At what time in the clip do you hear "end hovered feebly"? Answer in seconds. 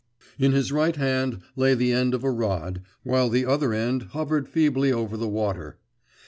3.71-4.91